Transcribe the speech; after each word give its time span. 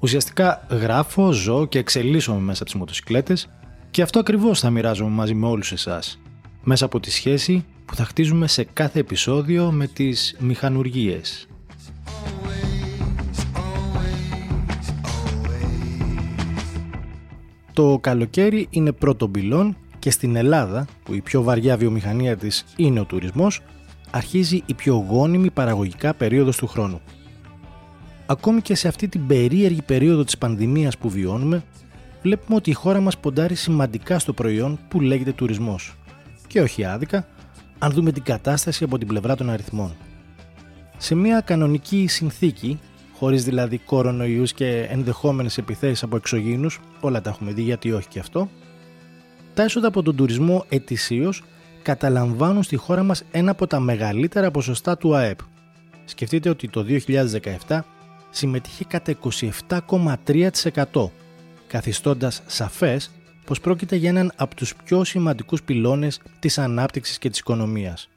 Ουσιαστικά 0.00 0.66
γράφω, 0.70 1.32
ζω 1.32 1.66
και 1.66 1.78
εξελίσσομαι 1.78 2.40
μέσα 2.40 2.62
από 2.62 2.70
τις 2.70 2.80
μοτοσικλέτες 2.80 3.48
και 3.90 4.02
αυτό 4.02 4.18
ακριβώς 4.18 4.60
θα 4.60 4.70
μοιράζομαι 4.70 5.10
μαζί 5.10 5.34
με 5.34 5.46
όλους 5.46 5.72
εσάς, 5.72 6.20
μέσα 6.62 6.84
από 6.84 7.00
τη 7.00 7.10
σχέση 7.10 7.64
που 7.84 7.94
θα 7.94 8.04
χτίζουμε 8.04 8.46
σε 8.46 8.64
κάθε 8.64 8.98
επεισόδιο 8.98 9.70
με 9.70 9.86
τις 9.86 10.36
μηχανουργίες. 10.38 11.46
Το 17.72 17.98
καλοκαίρι 18.00 18.66
είναι 18.70 18.92
πρώτο 18.92 19.26
μπυλόν 19.26 19.76
και 19.98 20.10
στην 20.10 20.36
Ελλάδα, 20.36 20.86
που 21.02 21.14
η 21.14 21.20
πιο 21.20 21.42
βαριά 21.42 21.76
βιομηχανία 21.76 22.36
της 22.36 22.64
είναι 22.76 23.00
ο 23.00 23.04
τουρισμός, 23.04 23.62
αρχίζει 24.10 24.62
η 24.66 24.74
πιο 24.74 25.06
γόνιμη 25.08 25.50
παραγωγικά 25.50 26.14
περίοδος 26.14 26.56
του 26.56 26.66
χρόνου. 26.66 27.00
Ακόμη 28.30 28.60
και 28.60 28.74
σε 28.74 28.88
αυτή 28.88 29.08
την 29.08 29.26
περίεργη 29.26 29.82
περίοδο 29.82 30.24
της 30.24 30.38
πανδημίας 30.38 30.98
που 30.98 31.08
βιώνουμε, 31.08 31.62
βλέπουμε 32.22 32.56
ότι 32.56 32.70
η 32.70 32.72
χώρα 32.72 33.00
μας 33.00 33.18
ποντάρει 33.18 33.54
σημαντικά 33.54 34.18
στο 34.18 34.32
προϊόν 34.32 34.78
που 34.88 35.00
λέγεται 35.00 35.32
τουρισμός. 35.32 35.96
Και 36.46 36.60
όχι 36.60 36.84
άδικα, 36.84 37.26
αν 37.78 37.92
δούμε 37.92 38.12
την 38.12 38.22
κατάσταση 38.22 38.84
από 38.84 38.98
την 38.98 39.06
πλευρά 39.06 39.36
των 39.36 39.50
αριθμών. 39.50 39.96
Σε 40.96 41.14
μια 41.14 41.40
κανονική 41.40 42.06
συνθήκη, 42.06 42.80
χωρίς 43.18 43.44
δηλαδή 43.44 43.78
κορονοϊούς 43.78 44.52
και 44.52 44.86
ενδεχόμενες 44.90 45.58
επιθέσεις 45.58 46.02
από 46.02 46.16
εξωγήινους, 46.16 46.80
όλα 47.00 47.20
τα 47.20 47.30
έχουμε 47.30 47.52
δει 47.52 47.62
γιατί 47.62 47.92
όχι 47.92 48.08
και 48.08 48.18
αυτό, 48.18 48.48
τα 49.54 49.62
έσοδα 49.62 49.88
από 49.88 50.02
τον 50.02 50.16
τουρισμό 50.16 50.64
ετησίως 50.68 51.42
καταλαμβάνουν 51.82 52.62
στη 52.62 52.76
χώρα 52.76 53.02
μας 53.02 53.22
ένα 53.30 53.50
από 53.50 53.66
τα 53.66 53.80
μεγαλύτερα 53.80 54.50
ποσοστά 54.50 54.96
του 54.96 55.14
ΑΕΠ. 55.14 55.38
Σκεφτείτε 56.04 56.48
ότι 56.48 56.68
το 56.68 56.84
2017 57.66 57.78
συμμετείχε 58.30 58.84
κατά 58.84 59.14
27,3%, 59.68 61.10
καθιστώντας 61.66 62.42
σαφές 62.46 63.10
πως 63.44 63.60
πρόκειται 63.60 63.96
για 63.96 64.08
έναν 64.08 64.32
από 64.36 64.54
τους 64.54 64.74
πιο 64.84 65.04
σημαντικούς 65.04 65.62
πυλώνες 65.62 66.20
της 66.38 66.58
ανάπτυξης 66.58 67.18
και 67.18 67.30
της 67.30 67.38
οικονομίας. 67.38 68.08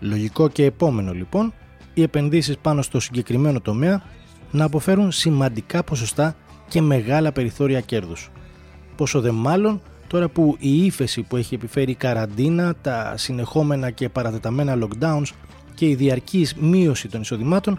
Λογικό 0.00 0.48
και 0.48 0.64
επόμενο 0.64 1.12
λοιπόν, 1.12 1.54
οι 1.94 2.02
επενδύσεις 2.02 2.58
πάνω 2.58 2.82
στο 2.82 3.00
συγκεκριμένο 3.00 3.60
τομέα 3.60 4.02
να 4.50 4.64
αποφέρουν 4.64 5.12
σημαντικά 5.12 5.82
ποσοστά 5.82 6.36
και 6.68 6.80
μεγάλα 6.80 7.32
περιθώρια 7.32 7.80
κέρδους. 7.80 8.30
Πόσο 8.96 9.20
δε 9.20 9.30
μάλλον 9.30 9.82
τώρα 10.10 10.28
που 10.28 10.56
η 10.58 10.84
ύφεση 10.84 11.22
που 11.22 11.36
έχει 11.36 11.54
επιφέρει 11.54 11.90
η 11.90 11.94
καραντίνα, 11.94 12.74
τα 12.82 13.14
συνεχόμενα 13.16 13.90
και 13.90 14.08
παρατεταμένα 14.08 14.78
lockdowns 14.80 15.30
και 15.74 15.86
η 15.86 15.94
διαρκής 15.94 16.54
μείωση 16.54 17.08
των 17.08 17.20
εισοδημάτων 17.20 17.78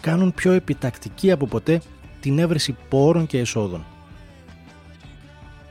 κάνουν 0.00 0.34
πιο 0.34 0.52
επιτακτική 0.52 1.30
από 1.30 1.46
ποτέ 1.46 1.80
την 2.20 2.38
έβρεση 2.38 2.76
πόρων 2.88 3.26
και 3.26 3.38
εσόδων. 3.38 3.84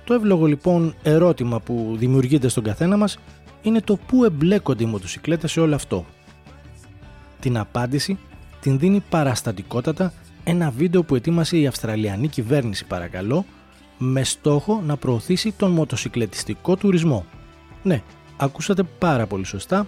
Το 0.04 0.14
εύλογο 0.14 0.46
λοιπόν 0.46 0.96
ερώτημα 1.04 1.60
που 1.60 1.96
δημιουργείται 1.98 2.48
στον 2.48 2.64
καθένα 2.64 2.98
μας 2.98 3.18
είναι 3.62 3.82
το 3.82 3.96
πού 3.96 4.24
εμπλέκονται 4.24 4.84
οι 4.84 4.88
μοτοσυκλέτες 4.88 5.52
σε 5.52 5.60
όλο 5.60 5.76
αυτό. 5.76 6.06
Την 7.40 7.58
απάντηση 7.58 8.18
την 8.60 8.80
δίνει 8.80 9.04
παραστατικότατα 9.10 10.14
ένα 10.44 10.72
βίντεο 10.72 11.04
που 11.04 11.16
ετοίμασε 11.16 11.58
η 11.58 11.68
Αυστραλιανή 11.68 12.28
κυβέρνηση 12.28 12.86
παρακαλώ 12.86 13.46
με 13.98 14.24
στόχο 14.24 14.82
να 14.86 14.98
προωθήσει 14.98 15.52
τον 15.52 15.72
μοτοσυκλετιστικό 15.72 16.76
τουρισμό. 16.76 17.26
Ναι, 17.84 18.02
ακούσατε 18.38 18.84
πάρα 18.84 19.26
πολύ 19.28 19.46
σωστά, 19.46 19.88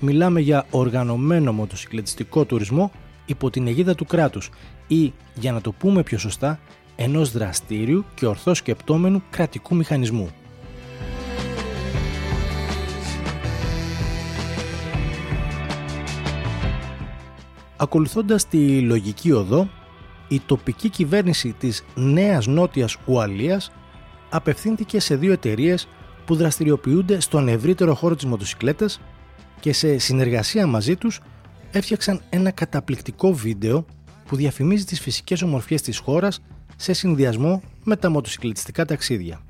μιλάμε 0.00 0.40
για 0.40 0.66
οργανωμένο 0.70 1.52
μοτοσυκλετιστικό 1.52 2.44
τουρισμό 2.44 2.90
υπό 3.26 3.50
την 3.50 3.66
αιγίδα 3.66 3.94
του 3.94 4.04
κράτους 4.04 4.50
ή, 4.86 5.12
για 5.34 5.52
να 5.52 5.60
το 5.60 5.72
πούμε 5.72 6.02
πιο 6.02 6.18
σωστά, 6.18 6.60
ενός 6.96 7.32
δραστήριου 7.32 8.04
και 8.14 8.26
ορθώς 8.26 8.58
σκεπτόμενου 8.58 9.22
κρατικού 9.30 9.74
μηχανισμού. 9.74 10.28
Ακολουθώντας 17.76 18.48
τη 18.48 18.80
λογική 18.80 19.32
οδό, 19.32 19.68
η 20.28 20.40
τοπική 20.46 20.88
κυβέρνηση 20.88 21.54
της 21.58 21.84
Νέας 21.94 22.46
Νότιας 22.46 22.96
Ουαλίας 23.06 23.72
απευθύνθηκε 24.30 25.00
σε 25.00 25.16
δύο 25.16 25.32
εταιρείες 25.32 25.88
που 26.24 26.36
δραστηριοποιούνται 26.36 27.20
στον 27.20 27.48
ευρύτερο 27.48 27.94
χώρο 27.94 28.14
της 28.14 28.24
μοτοσυκλέτας 28.24 29.00
και 29.60 29.72
σε 29.72 29.98
συνεργασία 29.98 30.66
μαζί 30.66 30.96
τους 30.96 31.20
έφτιαξαν 31.70 32.20
ένα 32.30 32.50
καταπληκτικό 32.50 33.32
βίντεο 33.32 33.84
που 34.26 34.36
διαφημίζει 34.36 34.84
τις 34.84 35.00
φυσικές 35.00 35.42
ομορφιές 35.42 35.82
της 35.82 35.98
χώρας 35.98 36.40
σε 36.76 36.92
συνδυασμό 36.92 37.62
με 37.84 37.96
τα 37.96 38.10
μοτοσυκλετιστικά 38.10 38.84
ταξίδια. 38.84 39.40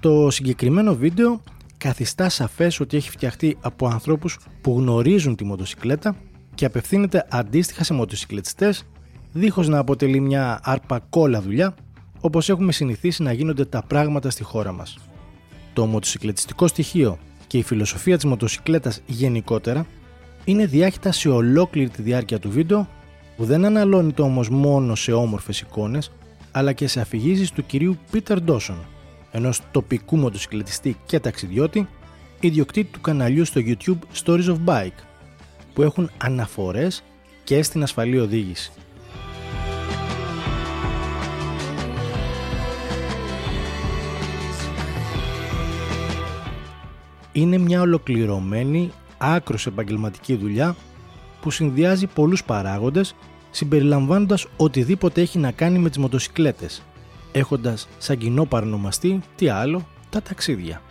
Το 0.00 0.30
συγκεκριμένο 0.30 0.94
βίντεο 0.94 1.42
καθιστά 1.78 2.28
σαφές 2.28 2.80
ότι 2.80 2.96
έχει 2.96 3.10
φτιαχτεί 3.10 3.56
από 3.60 3.86
ανθρώπους 3.86 4.38
που 4.60 4.78
γνωρίζουν 4.78 5.36
τη 5.36 5.44
μοτοσυκλέτα 5.44 6.16
και 6.54 6.64
απευθύνεται 6.64 7.26
αντίστοιχα 7.30 7.84
σε 7.84 7.94
μοτοσυκλετιστές 7.94 8.86
δίχως 9.32 9.68
να 9.68 9.78
αποτελεί 9.78 10.20
μια 10.20 10.60
αρπακόλα 10.62 11.40
δουλειά 11.40 11.74
όπως 12.20 12.48
έχουμε 12.48 12.72
συνηθίσει 12.72 13.22
να 13.22 13.32
γίνονται 13.32 13.64
τα 13.64 13.82
πράγματα 13.86 14.30
στη 14.30 14.42
χώρα 14.42 14.72
μας. 14.72 14.98
Το 15.72 15.86
μοτοσυκλετιστικό 15.86 16.66
στοιχείο 16.66 17.18
και 17.46 17.58
η 17.58 17.62
φιλοσοφία 17.62 18.14
της 18.14 18.24
μοτοσυκλέτας 18.24 19.00
γενικότερα 19.06 19.86
είναι 20.44 20.66
διάχυτα 20.66 21.12
σε 21.12 21.28
ολόκληρη 21.28 21.88
τη 21.88 22.02
διάρκεια 22.02 22.38
του 22.38 22.50
βίντεο 22.50 22.88
που 23.36 23.44
δεν 23.44 23.64
αναλώνεται 23.64 24.22
όμως 24.22 24.48
μόνο 24.48 24.94
σε 24.94 25.12
όμορφες 25.12 25.60
εικόνες 25.60 26.12
αλλά 26.50 26.72
και 26.72 26.86
σε 26.86 27.00
αφηγήσεις 27.00 27.50
του 27.50 27.66
κυρίου 27.66 27.98
Πίτερ 28.10 28.40
Ντόσον, 28.40 28.86
ενός 29.30 29.60
τοπικού 29.70 30.16
μοτοσυκλετιστή 30.16 30.96
και 31.06 31.20
ταξιδιώτη, 31.20 31.88
ιδιοκτήτη 32.40 32.92
του 32.92 33.00
καναλιού 33.00 33.44
στο 33.44 33.60
YouTube 33.64 33.98
Stories 34.24 34.46
of 34.46 34.56
Bike, 34.66 35.02
που 35.74 35.82
έχουν 35.82 36.10
αναφορές 36.16 37.02
και 37.44 37.62
στην 37.62 37.82
ασφαλή 37.82 38.18
οδήγηση. 38.18 38.72
Είναι 47.40 47.58
μια 47.58 47.80
ολοκληρωμένη, 47.80 48.90
άκρος 49.18 49.66
επαγγελματική 49.66 50.34
δουλειά 50.34 50.76
που 51.40 51.50
συνδυάζει 51.50 52.06
πολλούς 52.06 52.44
παράγοντες 52.44 53.14
συμπεριλαμβάνοντας 53.50 54.46
οτιδήποτε 54.56 55.20
έχει 55.20 55.38
να 55.38 55.50
κάνει 55.52 55.78
με 55.78 55.88
τις 55.88 55.98
μοτοσυκλέτες, 55.98 56.82
έχοντας 57.32 57.88
σαν 57.98 58.18
κοινό 58.18 58.44
παρονομαστή, 58.44 59.20
τι 59.36 59.48
άλλο, 59.48 59.86
τα 60.10 60.22
ταξίδια. 60.22 60.82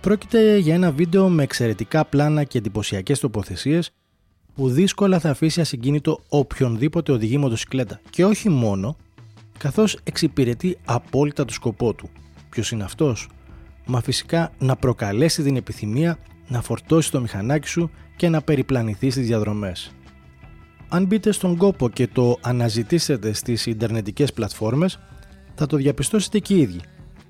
Πρόκειται 0.00 0.56
για 0.56 0.74
ένα 0.74 0.92
βίντεο 0.92 1.28
με 1.28 1.42
εξαιρετικά 1.42 2.04
πλάνα 2.04 2.44
και 2.44 2.58
εντυπωσιακές 2.58 3.20
τοποθεσίες 3.20 3.90
που 4.54 4.68
δύσκολα 4.68 5.18
θα 5.18 5.30
αφήσει 5.30 5.60
ασυγκίνητο 5.60 6.20
οποιονδήποτε 6.28 7.12
οδηγεί 7.12 7.38
μοτοσυκλέτα 7.38 8.00
και 8.10 8.24
όχι 8.24 8.48
μόνο, 8.48 8.96
καθώς 9.58 9.98
εξυπηρετεί 10.02 10.78
απόλυτα 10.84 11.44
το 11.44 11.52
σκοπό 11.52 11.94
του. 11.94 12.08
Ποιος 12.50 12.70
είναι 12.70 12.84
αυτός; 12.84 13.28
Μα 13.92 14.00
φυσικά 14.00 14.52
να 14.58 14.76
προκαλέσει 14.76 15.42
την 15.42 15.56
επιθυμία 15.56 16.18
να 16.48 16.62
φορτώσει 16.62 17.10
το 17.10 17.20
μηχανάκι 17.20 17.68
σου 17.68 17.90
και 18.16 18.28
να 18.28 18.42
περιπλανηθεί 18.42 19.10
στις 19.10 19.26
διαδρομές. 19.26 19.92
Αν 20.88 21.04
μπείτε 21.04 21.32
στον 21.32 21.56
κόπο 21.56 21.88
και 21.88 22.06
το 22.06 22.38
αναζητήσετε 22.40 23.32
στις 23.32 23.66
ιντερνετικές 23.66 24.32
πλατφόρμες, 24.32 24.98
θα 25.54 25.66
το 25.66 25.76
διαπιστώσετε 25.76 26.38
και 26.38 26.54
οι 26.54 26.60
ίδιοι. 26.60 26.80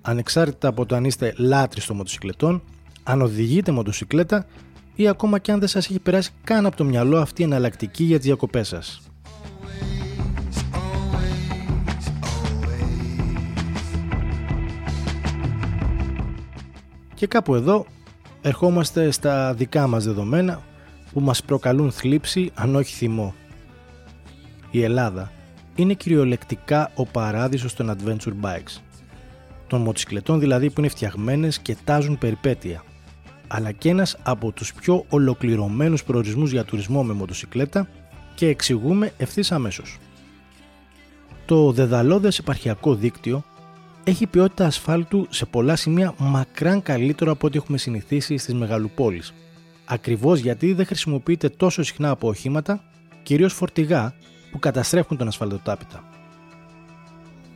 Ανεξάρτητα 0.01 0.69
από 0.69 0.87
το 0.87 0.95
αν 0.95 1.05
είστε 1.05 1.35
λάτρεις 1.37 1.87
των 1.87 1.97
μοτοσυκλετών, 1.97 2.63
αν 3.03 3.23
οδηγείτε 3.23 3.73
μοτοσυκλέτα 3.73 4.47
ή 4.95 5.09
ακόμα 5.09 5.39
και 5.39 5.53
αν 5.53 5.59
δεν 5.59 5.69
σας 5.69 5.87
έχει 5.89 5.99
περάσει 5.99 6.31
καν 6.45 6.67
από 6.67 6.77
το 6.77 6.85
μυαλό 6.85 7.19
αυτή 7.19 7.43
η 7.43 7.45
εναλλακτική 7.45 8.05
για 8.05 8.17
τις 8.17 8.27
διακοπές 8.27 8.69
σας. 8.69 9.10
Και 17.21 17.27
κάπου 17.27 17.55
εδώ 17.55 17.87
ερχόμαστε 18.41 19.11
στα 19.11 19.55
δικά 19.55 19.87
μας 19.87 20.05
δεδομένα 20.05 20.63
που 21.13 21.21
μας 21.21 21.43
προκαλούν 21.43 21.93
θλίψη 21.93 22.51
αν 22.55 22.77
όχι 22.77 22.95
θυμό. 22.95 23.35
Η 24.71 24.83
Ελλάδα 24.83 25.33
είναι 25.75 25.95
κυριολεκτικά 25.95 26.91
ο 26.95 27.07
παράδεισος 27.07 27.75
των 27.75 27.97
adventure 27.97 28.35
bikes. 28.43 28.81
Των 29.67 29.81
μοτοσυκλετών 29.81 30.41
δηλαδή 30.41 30.71
που 30.71 30.81
είναι 30.81 30.89
φτιαγμένες 30.89 31.59
και 31.59 31.77
τάζουν 31.85 32.19
περιπέτεια. 32.19 32.85
Αλλά 33.49 33.73
και 33.73 33.89
ένας 33.89 34.17
από 34.23 34.53
τους 34.53 34.75
πιο 34.75 35.05
ολοκληρωμένους 35.09 36.05
προορισμούς 36.05 36.51
για 36.51 36.65
τουρισμό 36.65 37.03
με 37.03 37.13
μοτοσυκλέτα 37.13 37.89
και 38.35 38.47
εξηγούμε 38.47 39.13
ευθύς 39.17 39.53
αμέσως. 39.53 39.99
Το 41.47 41.73
δεδαλώδες 41.73 42.39
επαρχιακό 42.39 42.95
δίκτυο 42.95 43.45
έχει 44.11 44.27
ποιότητα 44.27 44.67
ασφάλτου 44.67 45.27
σε 45.31 45.47
πολλά 45.47 45.77
σημεία 45.77 46.15
μακράν 46.19 46.83
καλύτερο 46.83 47.31
από 47.31 47.47
ό,τι 47.47 47.57
έχουμε 47.57 47.79
συνηθίσει 47.79 48.37
στις 48.37 48.55
μεγαλοπόλεις. 48.55 49.35
Ακριβώς 49.85 50.39
γιατί 50.39 50.73
δεν 50.73 50.87
χρησιμοποιείται 50.87 51.49
τόσο 51.49 51.83
συχνά 51.83 52.11
από 52.11 52.29
οχήματα, 52.29 52.85
κυρίως 53.23 53.53
φορτηγά, 53.53 54.15
που 54.51 54.59
καταστρέφουν 54.59 55.17
τον 55.17 55.27
ασφαλτοτάπητα. 55.27 56.05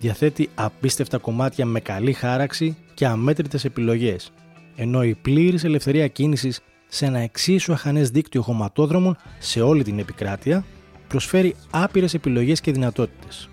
Διαθέτει 0.00 0.50
απίστευτα 0.54 1.18
κομμάτια 1.18 1.66
με 1.66 1.80
καλή 1.80 2.12
χάραξη 2.12 2.76
και 2.94 3.06
αμέτρητες 3.06 3.64
επιλογές, 3.64 4.32
ενώ 4.76 5.02
η 5.02 5.14
πλήρης 5.14 5.64
ελευθερία 5.64 6.08
κίνησης 6.08 6.60
σε 6.88 7.06
ένα 7.06 7.18
εξίσου 7.18 7.72
αχανές 7.72 8.10
δίκτυο 8.10 8.42
χωματόδρομων 8.42 9.16
σε 9.38 9.60
όλη 9.60 9.82
την 9.84 9.98
επικράτεια 9.98 10.64
προσφέρει 11.08 11.54
άπειρες 11.70 12.14
επιλογές 12.14 12.60
και 12.60 12.72
δυνατότητες. 12.72 13.48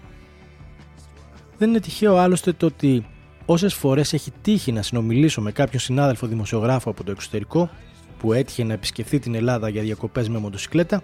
Δεν 1.61 1.69
είναι 1.69 1.79
τυχαίο 1.79 2.17
άλλωστε 2.17 2.53
το 2.53 2.65
ότι 2.65 3.05
όσες 3.45 3.73
φορές 3.73 4.13
έχει 4.13 4.31
τύχει 4.41 4.71
να 4.71 4.81
συνομιλήσω 4.81 5.41
με 5.41 5.51
κάποιον 5.51 5.81
συνάδελφο 5.81 6.27
δημοσιογράφο 6.27 6.89
από 6.89 7.03
το 7.03 7.11
εξωτερικό 7.11 7.69
που 8.17 8.33
έτυχε 8.33 8.63
να 8.63 8.73
επισκεφθεί 8.73 9.19
την 9.19 9.35
Ελλάδα 9.35 9.69
για 9.69 9.81
διακοπές 9.81 10.29
με 10.29 10.37
μοτοσυκλέτα, 10.37 11.03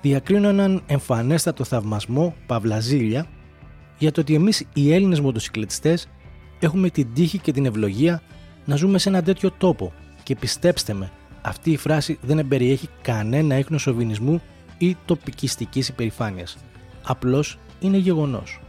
διακρίνω 0.00 0.48
έναν 0.48 0.82
εμφανέστατο 0.86 1.64
θαυμασμό, 1.64 2.34
παυλαζίλια, 2.46 3.26
για 3.98 4.12
το 4.12 4.20
ότι 4.20 4.34
εμείς 4.34 4.66
οι 4.74 4.92
Έλληνες 4.92 5.20
μοτοσυκλετιστές 5.20 6.08
έχουμε 6.58 6.90
την 6.90 7.08
τύχη 7.14 7.38
και 7.38 7.52
την 7.52 7.66
ευλογία 7.66 8.22
να 8.64 8.76
ζούμε 8.76 8.98
σε 8.98 9.08
ένα 9.08 9.22
τέτοιο 9.22 9.50
τόπο. 9.50 9.92
Και 10.22 10.36
πιστέψτε 10.36 10.92
με, 10.92 11.10
αυτή 11.42 11.70
η 11.70 11.76
φράση 11.76 12.18
δεν 12.22 12.38
εμπεριέχει 12.38 12.88
κανένα 13.02 13.58
ίχνος 13.58 13.82
σοβινισμού 13.82 14.42
ή 14.78 14.96
τοπικιστικής 15.04 15.88
υπερηφάνειας. 15.88 16.56
Απλώς 17.02 17.58
είναι 17.80 17.96
γεγονός. 17.96 18.60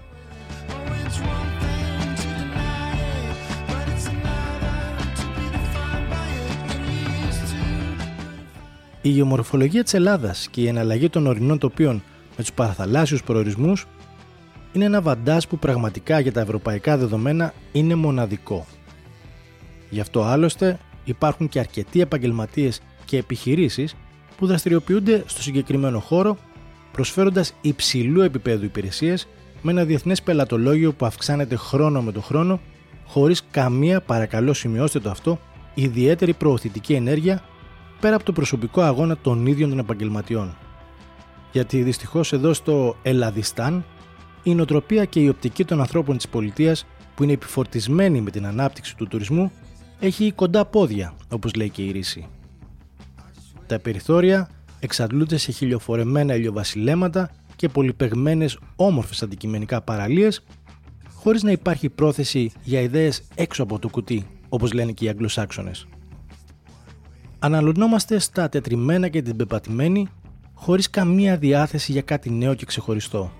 Η 9.05 9.09
γεωμορφολογία 9.09 9.83
της 9.83 9.94
Ελλάδας 9.94 10.47
και 10.51 10.61
η 10.61 10.67
εναλλαγή 10.67 11.09
των 11.09 11.27
ορεινών 11.27 11.57
τοπίων 11.57 12.03
με 12.38 12.44
τους 12.44 12.53
παραθαλάσσιους 12.53 13.23
προορισμούς 13.23 13.85
είναι 14.73 14.85
ένα 14.85 15.01
βαντάζ 15.01 15.44
που 15.44 15.57
πραγματικά 15.57 16.19
για 16.19 16.31
τα 16.31 16.41
ευρωπαϊκά 16.41 16.97
δεδομένα 16.97 17.53
είναι 17.71 17.95
μοναδικό. 17.95 18.65
Γι' 19.89 20.00
αυτό 20.00 20.23
άλλωστε 20.23 20.79
υπάρχουν 21.03 21.50
και 21.50 21.59
αρκετοί 21.59 22.01
επαγγελματίες 22.01 22.81
και 23.05 23.17
επιχειρήσεις 23.17 23.95
που 24.38 24.45
δραστηριοποιούνται 24.45 25.23
στο 25.25 25.41
συγκεκριμένο 25.41 26.00
χώρο 26.00 26.38
προσφέροντας 26.91 27.53
υψηλού 27.61 28.21
επίπεδου 28.21 28.65
υπηρεσίες 28.65 29.27
με 29.61 29.71
ένα 29.71 29.83
διεθνές 29.83 30.21
πελατολόγιο 30.21 30.94
που 30.94 31.05
αυξάνεται 31.05 31.55
χρόνο 31.55 32.01
με 32.01 32.11
το 32.11 32.21
χρόνο 32.21 32.59
χωρίς 33.05 33.44
καμία, 33.51 34.01
παρακαλώ 34.01 34.53
σημειώστε 34.53 35.00
το 35.00 35.09
αυτό, 35.09 35.39
ιδιαίτερη 35.73 36.33
προωθητική 36.33 36.94
ενέργεια 36.94 37.44
πέρα 38.03 38.15
από 38.15 38.25
το 38.25 38.31
προσωπικό 38.31 38.81
αγώνα 38.81 39.17
των 39.17 39.45
ίδιων 39.45 39.69
των 39.69 39.79
επαγγελματιών. 39.79 40.55
Γιατί 41.51 41.83
δυστυχώς 41.83 42.33
εδώ 42.33 42.53
στο 42.53 42.95
Ελλαδιστάν 43.01 43.85
η 44.44 44.55
νοοτροπία 44.55 45.05
και 45.05 45.19
η 45.19 45.29
οπτική 45.29 45.65
των 45.65 45.79
ανθρώπων 45.79 46.17
της 46.17 46.27
πολιτείας 46.27 46.85
που 47.15 47.23
είναι 47.23 47.31
επιφορτισμένη 47.31 48.21
με 48.21 48.31
την 48.31 48.45
ανάπτυξη 48.45 48.95
του 48.95 49.07
τουρισμού 49.07 49.51
έχει 50.00 50.31
κοντά 50.31 50.65
πόδια, 50.65 51.13
όπως 51.29 51.53
λέει 51.53 51.69
και 51.69 51.81
η 51.81 51.91
ρίση. 51.91 52.27
Τα 53.67 53.79
περιθώρια 53.79 54.50
εξαντλούνται 54.79 55.38
σε 55.38 55.51
χιλιοφορεμένα 55.51 56.35
ηλιοβασιλέματα 56.35 57.31
και 57.55 57.69
πολυπεγμένες 57.69 58.59
όμορφες 58.75 59.23
αντικειμενικά 59.23 59.81
παραλίες 59.81 60.44
χωρίς 61.13 61.44
να 61.44 61.51
υπάρχει 61.51 61.89
πρόθεση 61.89 62.51
για 62.63 62.81
ιδέες 62.81 63.21
έξω 63.35 63.63
από 63.63 63.79
το 63.79 63.89
κουτί, 63.89 64.27
όπως 64.50 64.73
λένε 64.73 64.91
και 64.91 65.05
οι 65.05 65.09
Αγγλοσάξονες. 65.09 65.88
Αναλωνόμαστε 67.44 68.19
στα 68.19 68.50
τετριμένα 68.50 69.07
και 69.07 69.22
την 69.22 69.36
πεπατημένη 69.36 70.07
χωρίς 70.54 70.90
καμία 70.90 71.38
διάθεση 71.38 71.92
για 71.92 72.01
κάτι 72.01 72.30
νέο 72.30 72.54
και 72.54 72.66
ξεχωριστό. 72.66 73.31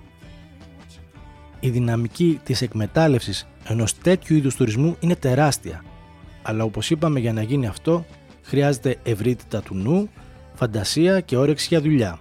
Η 1.60 1.70
δυναμική 1.70 2.40
της 2.42 2.62
εκμετάλλευσης 2.62 3.46
ενός 3.64 3.98
τέτοιου 3.98 4.36
είδους 4.36 4.54
τουρισμού 4.54 4.96
είναι 5.00 5.16
τεράστια, 5.16 5.84
αλλά 6.42 6.64
όπως 6.64 6.90
είπαμε 6.90 7.20
για 7.20 7.32
να 7.32 7.42
γίνει 7.42 7.66
αυτό 7.66 8.04
χρειάζεται 8.42 8.96
ευρύτητα 9.02 9.60
του 9.60 9.74
νου, 9.74 10.08
φαντασία 10.54 11.20
και 11.20 11.36
όρεξη 11.36 11.66
για 11.70 11.80
δουλειά. 11.80 12.18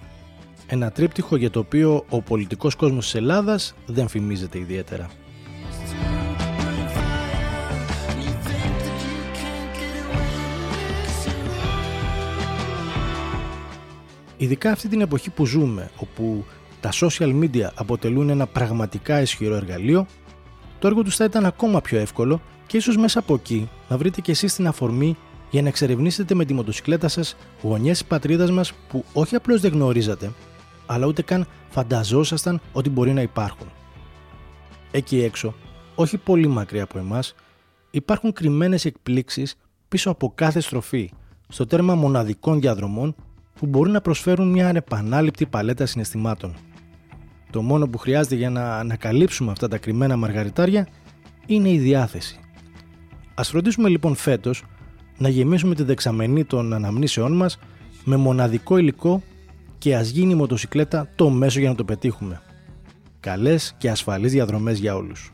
Ένα 0.68 0.91
τρίπτυχο 0.91 1.36
για 1.36 1.50
το 1.50 1.59
οποίο 1.59 2.06
ο 2.09 2.21
πολιτικός 2.21 2.75
κόσμος 2.75 3.03
της 3.03 3.15
Ελλάδας 3.15 3.75
δεν 3.86 4.07
φημίζεται 4.07 4.57
ιδιαίτερα. 4.57 5.09
Ειδικά 14.43 14.71
αυτή 14.71 14.87
την 14.87 15.01
εποχή 15.01 15.29
που 15.29 15.45
ζούμε, 15.45 15.89
όπου 15.97 16.45
τα 16.79 16.89
social 16.93 17.43
media 17.43 17.69
αποτελούν 17.75 18.29
ένα 18.29 18.47
πραγματικά 18.47 19.21
ισχυρό 19.21 19.55
εργαλείο, 19.55 20.05
το 20.79 20.87
έργο 20.87 21.03
τους 21.03 21.15
θα 21.15 21.23
ήταν 21.23 21.45
ακόμα 21.45 21.81
πιο 21.81 21.99
εύκολο 21.99 22.41
και 22.67 22.77
ίσως 22.77 22.97
μέσα 22.97 23.19
από 23.19 23.33
εκεί 23.33 23.69
να 23.89 23.97
βρείτε 23.97 24.21
και 24.21 24.31
εσείς 24.31 24.55
την 24.55 24.67
αφορμή 24.67 25.17
για 25.49 25.61
να 25.61 25.67
εξερευνήσετε 25.67 26.35
με 26.35 26.45
τη 26.45 26.53
μοτοσυκλέτα 26.53 27.07
σας 27.07 27.35
γωνιές 27.61 27.97
της 27.97 28.07
πατρίδας 28.07 28.51
μας 28.51 28.73
που 28.87 29.05
όχι 29.13 29.35
απλώς 29.35 29.61
δεν 29.61 29.71
γνωρίζατε, 29.71 30.31
αλλά 30.85 31.05
ούτε 31.05 31.21
καν 31.21 31.47
φανταζόσασταν 31.69 32.61
ότι 32.73 32.89
μπορεί 32.89 33.13
να 33.13 33.21
υπάρχουν. 33.21 33.67
Εκεί 34.91 35.21
έξω, 35.21 35.53
όχι 35.95 36.17
πολύ 36.17 36.47
μακριά 36.47 36.83
από 36.83 36.97
εμάς, 36.97 37.35
υπάρχουν 37.91 38.33
κρυμμένες 38.33 38.85
εκπλήξεις 38.85 39.55
πίσω 39.87 40.09
από 40.09 40.31
κάθε 40.35 40.59
στροφή, 40.59 41.11
στο 41.47 41.65
τέρμα 41.65 41.95
μοναδικών 41.95 42.59
διαδρομών 42.59 43.15
που 43.59 43.65
μπορούν 43.65 43.91
να 43.91 44.01
προσφέρουν 44.01 44.51
μια 44.51 44.67
ανεπανάληπτη 44.67 45.45
παλέτα 45.45 45.86
συναισθημάτων. 45.86 46.55
Το 47.50 47.62
μόνο 47.62 47.88
που 47.88 47.98
χρειάζεται 47.98 48.36
για 48.36 48.50
να 48.50 48.77
ανακαλύψουμε 48.77 49.51
αυτά 49.51 49.67
τα 49.67 49.77
κρυμμένα 49.77 50.17
μαργαριτάρια 50.17 50.88
είναι 51.45 51.69
η 51.69 51.77
διάθεση. 51.77 52.39
Ας 53.33 53.50
φροντίσουμε 53.50 53.89
λοιπόν 53.89 54.15
φέτος 54.15 54.63
να 55.17 55.29
γεμίσουμε 55.29 55.75
τη 55.75 55.83
δεξαμενή 55.83 56.45
των 56.45 56.74
αναμνήσεών 56.74 57.36
μας 57.36 57.60
με 58.03 58.15
μοναδικό 58.15 58.77
υλικό 58.77 59.22
και 59.77 59.95
ας 59.95 60.10
γίνει 60.10 60.31
η 60.31 60.36
μοτοσυκλέτα 60.36 61.10
το 61.15 61.29
μέσο 61.29 61.60
για 61.60 61.69
να 61.69 61.75
το 61.75 61.83
πετύχουμε. 61.83 62.41
Καλές 63.19 63.75
και 63.77 63.89
ασφαλείς 63.89 64.31
διαδρομές 64.31 64.79
για 64.79 64.95
όλους. 64.95 65.33